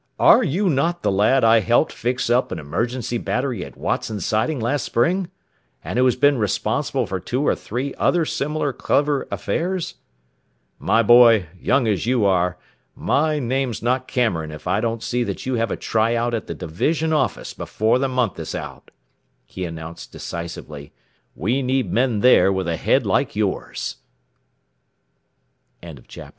[0.19, 4.59] "Are you not the lad I helped fix up an emergency battery at Watson Siding
[4.59, 5.29] last spring?
[5.83, 9.93] And who has been responsible for two or three other similar clever affairs?
[10.79, 12.57] "My boy, young as you are,
[12.95, 16.47] my name's not Cameron if I don't see that you have a try out at
[16.47, 18.89] the division office before the month is out,"
[19.45, 20.89] he announced deci